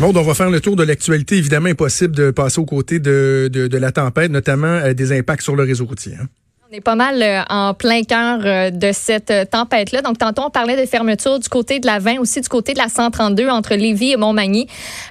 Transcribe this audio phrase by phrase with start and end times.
[0.00, 1.36] Bon, on va faire le tour de l'actualité.
[1.36, 5.56] Évidemment, impossible de passer aux côtés de, de, la tempête, notamment euh, des impacts sur
[5.56, 6.14] le réseau routier.
[6.20, 6.26] Hein.
[6.74, 10.02] On est pas mal euh, en plein cœur euh, de cette euh, tempête-là.
[10.02, 12.78] Donc, tantôt, on parlait de fermeture du côté de la 20, aussi du côté de
[12.78, 14.66] la 132 entre Lévis et Montmagny.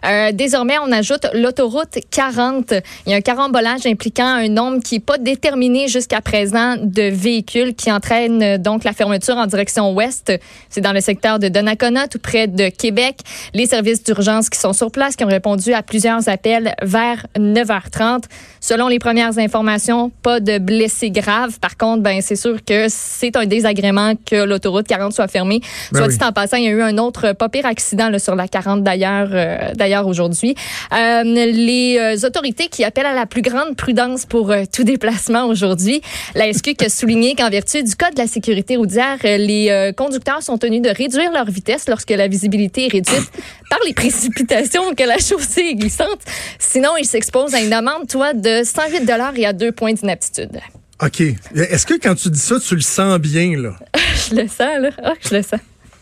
[0.06, 2.74] Euh, désormais, on ajoute l'autoroute 40.
[3.06, 7.04] Il y a un carambolage impliquant un nombre qui n'est pas déterminé jusqu'à présent de
[7.04, 10.34] véhicules qui entraînent donc la fermeture en direction ouest.
[10.70, 13.20] C'est dans le secteur de Donnacona, tout près de Québec.
[13.54, 18.24] Les services d'urgence qui sont sur place, qui ont répondu à plusieurs appels vers 9h30.
[18.60, 21.53] Selon les premières informations, pas de blessés graves.
[21.60, 25.62] Par contre, ben c'est sûr que c'est un désagrément que l'autoroute 40 soit fermée.
[25.92, 26.18] Ben soit oui.
[26.18, 28.48] dit en passant, il y a eu un autre pas pire accident là, sur la
[28.48, 30.56] 40 d'ailleurs euh, d'ailleurs aujourd'hui.
[30.94, 35.46] Euh, les euh, autorités qui appellent à la plus grande prudence pour euh, tout déplacement
[35.46, 36.02] aujourd'hui.
[36.36, 39.70] La SQ qui a souligné qu'en vertu du code de la sécurité routière, euh, les
[39.70, 43.32] euh, conducteurs sont tenus de réduire leur vitesse lorsque la visibilité est réduite
[43.70, 46.20] par les précipitations ou que la chaussée est glissante.
[46.60, 50.60] Sinon, ils s'exposent à une amende, toi, de 108 dollars et à deux points d'inaptitude.
[51.06, 51.22] OK.
[51.56, 53.76] Est-ce que quand tu dis ça, tu le sens bien, là?
[54.30, 54.90] Je le sens, là.
[55.04, 55.60] Ah, je le sens.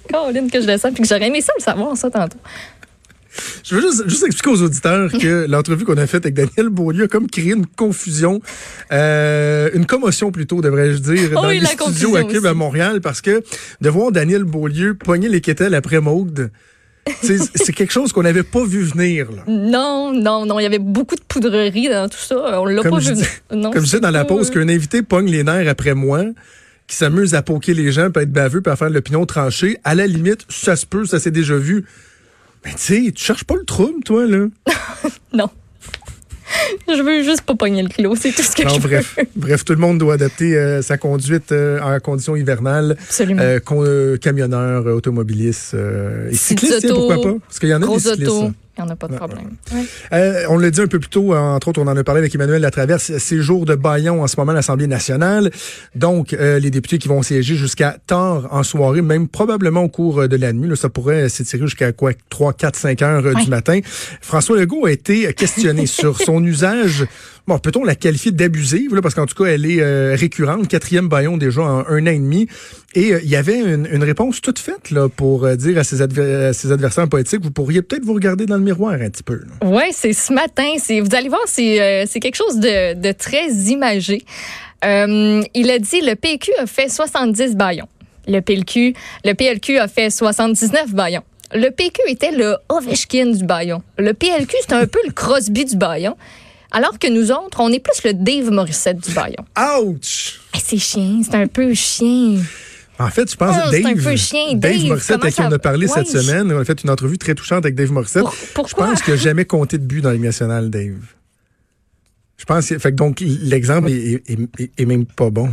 [0.07, 2.37] Caroline, que je le sens, puis que j'aurais aimé ça le savoir, ça, tantôt.
[3.63, 7.05] Je veux juste, juste expliquer aux auditeurs que l'entrevue qu'on a faite avec Daniel Beaulieu
[7.05, 8.41] a comme créé une confusion,
[8.91, 12.53] euh, une commotion plutôt, devrais-je dire, Oh dans oui, les studios à Cube à.
[12.53, 13.41] Montréal parce que
[13.79, 16.51] de voir Daniel Beaulieu pogner les quételles après Maude,
[17.21, 19.27] c'est quelque chose qu'on n'avait pas vu venir.
[19.31, 19.43] Là.
[19.47, 20.59] Non, non, non.
[20.59, 22.61] Il y avait beaucoup de poudrerie dans tout ça.
[22.61, 23.13] On l'a pas vu.
[23.49, 26.23] Comme je disais dans la pause, qu'un invité pogne les nerfs après moi,
[26.87, 29.95] qui s'amuse à poker les gens, peut être baveux, peut faire de l'opinion tranchée, à
[29.95, 31.85] la limite, ça se peut, ça s'est déjà vu.
[32.65, 34.47] Mais tu sais, tu cherches pas le trouble, toi, là.
[35.33, 35.49] Non.
[36.87, 39.23] Je veux juste pas pogner le kilo, c'est tout ce que Non, je bref, veux.
[39.35, 42.95] bref, tout le monde doit adapter euh, sa conduite euh, en conditions hivernales.
[42.99, 43.41] Absolument.
[43.41, 45.75] Euh, euh, camionneurs, automobilistes
[46.31, 47.37] et cyclistes, autos, pourquoi pas?
[47.47, 48.21] Parce qu'il y en a des cyclistes.
[48.29, 48.53] auto, hein.
[48.81, 49.51] Il n'y en a pas de Ouais, problème.
[49.73, 49.83] Ouais.
[50.13, 52.33] Euh, on l'a dit un peu plus tôt, entre autres, on en a parlé avec
[52.35, 55.51] Emmanuel Latraverse, c'est jour de baillon en ce moment à l'Assemblée nationale.
[55.95, 60.21] Donc, euh, les députés qui vont siéger jusqu'à tard en soirée, même probablement au cours
[60.21, 63.33] euh, de la nuit, là, ça pourrait s'étirer jusqu'à quoi 3, 4, 5 heures euh,
[63.33, 63.43] Ouais.
[63.43, 63.79] du matin.
[64.21, 67.05] François Legault a été questionné sur son usage.
[67.47, 71.37] Bon, peut-on la qualifier d'abusive, parce qu'en tout cas, elle est euh, récurrente, quatrième baillon
[71.37, 72.47] déjà en un an et demi.
[72.93, 76.01] Et euh, il y avait une, réponse toute faite là, pour euh, dire à ses,
[76.01, 79.23] adver- à ses adversaires politiques, vous pourriez peut-être vous regarder dans le miroir un petit
[79.23, 79.41] peu.
[79.63, 80.73] Oui, c'est ce matin.
[80.77, 84.23] Vous allez voir, c'est, quelque chose de, de très imagé.
[84.83, 87.87] Il a dit le PQ a fait 70 baillons.
[88.27, 88.93] Le PLQ,
[89.25, 91.23] le PLQ a fait 79 baillons.
[91.53, 93.81] Le PQ était le Ovechkin du baillon.
[93.97, 96.15] Le PLQ, c'est un peu le Crosby du baillon.
[96.71, 99.45] Alors que nous autres, on est plus le Dave Morissette du baillon.
[99.83, 100.39] Ouch!
[100.63, 102.37] C'est chien, c'est un peu chien.
[102.99, 104.53] En fait, je pense que c'est Dave, un peu chien.
[104.55, 105.93] Dave, Dave, Morissette, à qui on a parlé Ouais.
[105.93, 108.21] cette semaine, on a fait une entrevue très touchante avec Dave Morissette.
[108.23, 108.87] Pour- je pourquoi?
[108.87, 110.95] pense qu'il n'a jamais compté de but dans les nationale, Dave.
[112.37, 115.49] Je pense que, fait que donc l'exemple est, est- est- est même pas bon.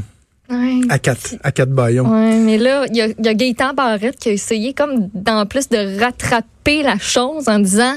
[0.50, 0.80] Ouais.
[0.88, 2.08] À quatre, à quatre baillons.
[2.10, 5.44] Ouais, mais là, il y a, y a Gaëtan Barrette qui a essayé comme d'en
[5.44, 7.94] plus de rattraper la chose en disant,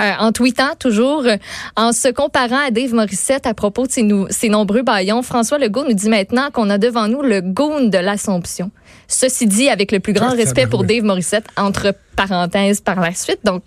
[0.00, 1.36] euh, en tweetant toujours, euh,
[1.76, 5.84] en se comparant à Dave Morissette à propos de ses, ses nombreux baillons, François Legault
[5.84, 8.70] nous dit maintenant qu'on a devant nous le goon de l'Assomption.
[9.08, 10.84] Ceci dit, avec le plus grand Ah, respect pour.
[10.84, 13.40] Dave Morissette, entre parenthèses par la suite.
[13.44, 13.62] Donc,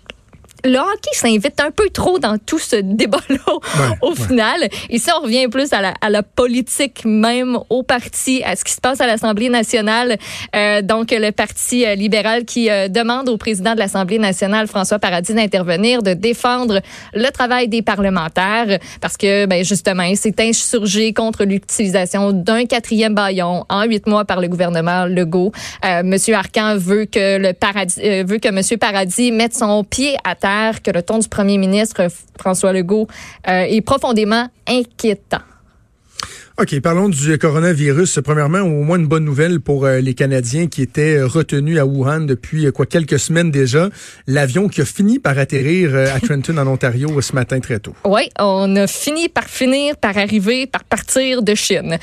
[0.64, 3.38] le hockey s'invite un peu trop dans tout ce débat-là
[4.02, 4.16] au ouais.
[4.16, 4.68] final.
[4.90, 8.72] Ici, on revient plus à la, à la politique même, au parti, à ce qui
[8.72, 10.16] se passe à l'Assemblée nationale.
[10.54, 15.34] Euh, donc, le Parti libéral qui euh, demande au président de l'Assemblée nationale, François Paradis,
[15.34, 16.80] d'intervenir, de défendre
[17.14, 23.14] le travail des parlementaires, parce que, ben, justement, il s'est insurgé contre l'utilisation d'un quatrième
[23.14, 25.52] baillon en huit mois par le gouvernement Legault.
[25.84, 30.16] Euh, Monsieur Arcan veut que le paradis, euh, veut que Monsieur Paradis mette son pied
[30.24, 30.47] à terre,
[30.82, 33.06] que le ton du premier ministre François Legault
[33.48, 35.42] euh, est profondément inquiétant.
[36.60, 38.18] OK, parlons du coronavirus.
[38.24, 41.86] Premièrement, au moins une bonne nouvelle pour euh, les Canadiens qui étaient euh, retenus à
[41.86, 43.90] Wuhan depuis euh, quoi quelques semaines déjà.
[44.26, 47.94] L'avion qui a fini par atterrir à Trenton en Ontario ce matin très tôt.
[48.04, 51.96] Oui, on a fini par finir, par arriver, par partir de Chine.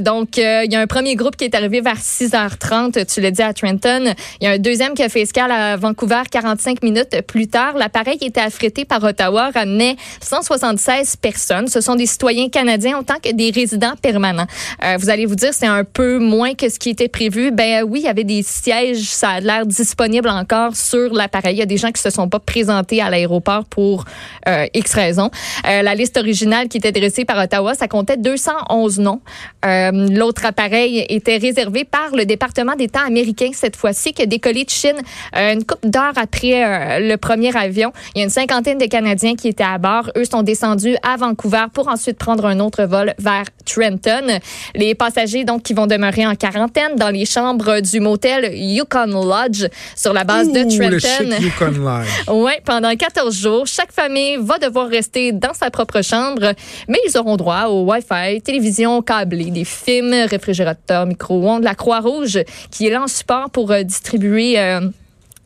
[0.00, 3.42] Donc, il y a un premier groupe qui est arrivé vers 6h30, tu l'as dit,
[3.42, 4.14] à Trenton.
[4.40, 7.76] Il y a un deuxième qui a fait escale à Vancouver 45 minutes plus tard.
[7.76, 11.68] L'appareil qui était affrété par Ottawa ramenait 176 personnes.
[11.68, 14.46] Ce sont des citoyens canadiens autant que des résidents permanent.
[14.84, 17.50] Euh, vous allez vous dire, c'est un peu moins que ce qui était prévu.
[17.50, 21.56] Ben oui, il y avait des sièges, ça a l'air disponible encore sur l'appareil.
[21.56, 24.04] Il y a des gens qui se sont pas présentés à l'aéroport pour
[24.48, 25.30] euh, X raisons.
[25.68, 29.20] Euh, la liste originale qui était dressée par Ottawa, ça comptait 211 noms.
[29.64, 34.64] Euh, L'autre appareil était réservé par le département d'État américain cette fois-ci, qui a décollé
[34.64, 34.96] de Chine
[35.36, 37.92] euh, une couple d'heures après euh, le premier avion.
[38.14, 40.10] Il y a une cinquantaine de Canadiens qui étaient à bord.
[40.16, 43.44] Eux sont descendus à Vancouver pour ensuite prendre un autre vol vers
[43.80, 44.38] Trenton.
[44.74, 49.66] Les passagers donc qui vont demeurer en quarantaine dans les chambres du motel Yukon Lodge
[49.96, 51.30] sur la base Ouh, de le Trenton.
[51.36, 52.08] chic Yukon Lodge.
[52.30, 56.52] Oui, pendant 14 jours, chaque famille va devoir rester dans sa propre chambre,
[56.88, 62.40] mais ils auront droit au Wi-Fi, télévision câblée, des films, réfrigérateur, micro-ondes, la Croix-Rouge
[62.70, 64.80] qui est là en support pour euh, distribuer euh,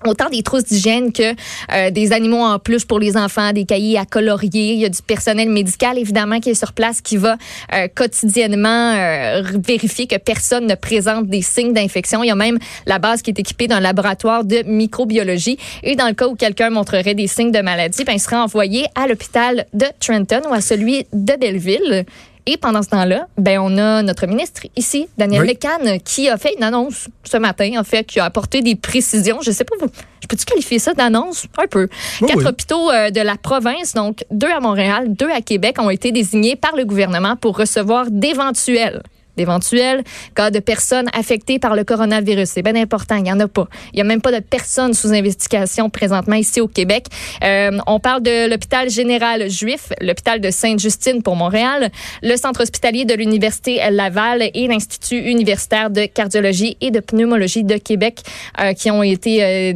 [0.07, 1.35] autant des trousses d'hygiène que
[1.73, 4.75] euh, des animaux en plus pour les enfants, des cahiers à colorier.
[4.75, 7.37] Il y a du personnel médical, évidemment, qui est sur place, qui va
[7.73, 12.23] euh, quotidiennement euh, vérifier que personne ne présente des signes d'infection.
[12.23, 15.59] Il y a même la base qui est équipée d'un laboratoire de microbiologie.
[15.83, 18.87] Et dans le cas où quelqu'un montrerait des signes de maladie, ben, il sera envoyé
[18.95, 22.05] à l'hôpital de Trenton ou à celui de Belleville.
[22.47, 25.49] Et pendant ce temps-là, ben on a notre ministre ici, Daniel Oui.
[25.49, 29.39] Lecan, qui a fait une annonce ce matin, en fait, qui a apporté des précisions.
[29.43, 29.89] Je sais pas, vous,
[30.23, 31.47] je peux-tu qualifier ça d'annonce?
[31.57, 31.89] Un peu.
[32.21, 32.47] Oui, Quatre oui.
[32.47, 36.55] hôpitaux euh, de la province, donc deux à Montréal, deux à Québec, ont été désignés
[36.57, 39.03] par le gouvernement pour recevoir d'éventuels
[39.37, 40.03] d'éventuels
[40.35, 42.49] cas de personnes affectées par le coronavirus.
[42.49, 43.69] C'est bien important, il n'y en a pas.
[43.93, 47.07] Il n'y a même pas de personnes sous investigation présentement ici au Québec.
[47.43, 51.91] Euh, on parle de l'hôpital général juif, l'hôpital de Sainte-Justine pour Montréal,
[52.23, 57.77] le centre hospitalier de l'Université Laval et l'Institut universitaire de cardiologie et de pneumologie de
[57.77, 58.21] Québec
[58.61, 59.73] euh, qui ont été euh,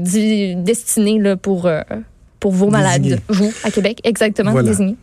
[0.57, 1.81] destinés là, pour, euh,
[2.41, 3.21] pour vos malades.
[3.29, 4.69] Vous, à Québec, exactement, Voilà.
[4.71, 4.97] désignés.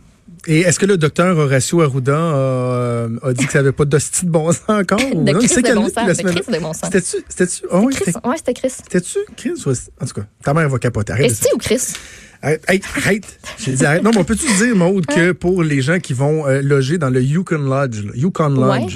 [0.48, 4.26] Et est-ce que le docteur Horacio Arruda a, a dit que ça n'avait pas d'hostie
[4.26, 5.00] de bon sens encore?
[5.14, 5.40] ou De non?
[5.40, 6.16] S'est de bon sens.
[6.16, 6.34] semaine.
[6.34, 6.90] crise de bon sens.
[6.92, 7.16] C'était-tu?
[7.28, 7.62] C'était-tu?
[7.70, 8.70] Ah oui, Chris, c'était- ouais, c'était Chris.
[8.70, 9.52] C'était-tu Chris?
[9.66, 9.70] ou-
[10.02, 11.12] En tout cas, ta mère va capoter.
[11.14, 11.80] Arrête Est-ce ou Chris?
[12.42, 12.62] Arrête,
[12.96, 13.38] arrête.
[13.58, 14.02] J'ai dit arrête.
[14.04, 17.10] Non, mais on peut-tu dire, Maude, que pour les gens qui vont euh, loger dans
[17.10, 18.86] le Yukon Lodge, là, Yukon Ouais.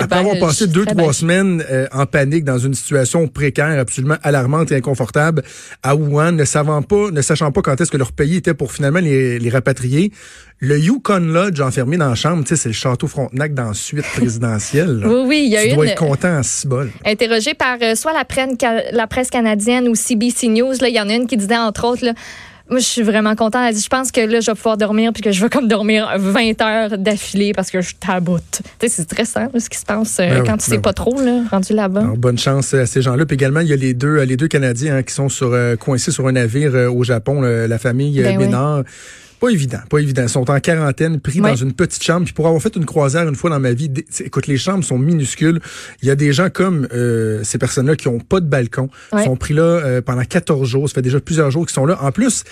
[0.00, 1.12] Après Ben, avoir passé deux, trois bien.
[1.12, 5.42] semaines euh, en panique dans une situation précaire, absolument alarmante et inconfortable
[5.82, 8.70] à Wuhan, ne savant pas, ne sachant pas quand est-ce que leur pays était pour
[8.72, 10.12] finalement les, les rapatrier,
[10.60, 13.74] le Yukon Lodge enfermé dans la chambre, tu sais, c'est le château Frontenac dans la
[13.74, 15.00] suite présidentielle.
[15.00, 15.08] là.
[15.12, 15.74] Oui, oui, il y a tu une.
[15.76, 16.90] dois être content en cibole.
[17.04, 18.56] interrogé par euh, soit la, prenne-
[18.92, 20.74] la presse canadienne ou CBC News.
[20.80, 22.04] Là, il y en a une qui disait entre autres.
[22.04, 22.12] Là,
[22.70, 23.62] moi, je suis vraiment contente.
[23.66, 25.68] Elle dit, je pense que là, je vais pouvoir dormir puis que je vais comme
[25.68, 28.42] dormir 20 heures d'affilée parce que je taboute.
[28.78, 30.82] Tu sais, c'est stressant ce qui se passe euh, Ben oui, quand tu sais ben
[30.82, 32.12] pas trop là, rendu là-bas.
[32.16, 33.24] Bonne chance à ces gens-là.
[33.26, 35.52] Puis également, il y a les deux, euh, les deux Canadiens hein, qui sont sur,
[35.52, 38.46] euh, coincés sur un navire euh, au Japon, la famille Ben oui.
[39.40, 40.22] Pas évident, pas évident.
[40.22, 42.24] Ils sont en quarantaine, pris dans une petite chambre.
[42.24, 43.90] Puis pour avoir fait une croisière une fois dans ma vie,
[44.20, 45.60] écoute, les chambres sont minuscules.
[46.02, 49.24] Il y a des gens comme euh, ces personnes-là qui ont pas de balcon, Ouais.
[49.24, 50.88] sont pris là euh, pendant 14 jours.
[50.88, 51.98] Ça fait déjà plusieurs jours qu'ils sont là.
[52.02, 52.44] En plus,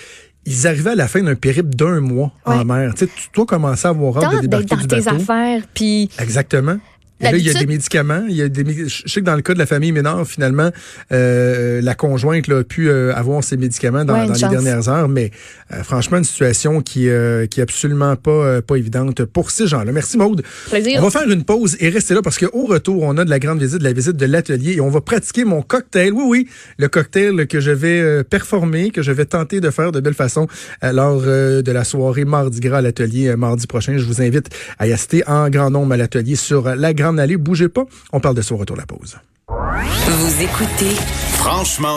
[0.45, 2.93] ils arrivaient à la fin d'un périple d'un mois en mer.
[2.95, 5.61] Tu sais, tu dois commencer à avoir hâte de d'être débarquer dans du tes affaires,
[5.73, 6.77] puis Exactement.
[7.19, 8.23] Et là, il y a des médicaments.
[8.29, 10.71] Il y a des, je sais que dans le cas de la famille Ménard, finalement,
[11.11, 14.55] euh, la conjointe là, a pu euh, avoir ses médicaments dans, Ouais, une dans les
[14.55, 15.31] dernières heures, mais
[15.73, 19.67] euh, franchement, une situation qui, euh, qui est absolument pas, euh, pas évidente pour ces
[19.67, 19.91] gens-là.
[19.91, 20.43] Merci Maude.
[20.69, 20.99] plaisir.
[20.99, 23.39] On va faire une pause et rester là parce qu'au retour, on a de la
[23.39, 26.13] grande visite, la visite de l'atelier et on va pratiquer mon cocktail.
[26.13, 26.47] Oui, oui,
[26.77, 30.13] le cocktail que je vais euh, performer, que je vais tenter de faire de belle
[30.13, 30.47] façon
[30.83, 33.97] euh, lors euh, de la soirée Mardi Gras à l'atelier euh, mardi prochain.
[33.97, 34.49] Je vous invite
[34.79, 37.37] à y assister en grand nombre à l'atelier sur euh, la Grande Allée.
[37.37, 39.17] Bougez pas, on parle de ça au retour de la pause.
[39.47, 40.93] Vous écoutez
[41.37, 41.95] Franchement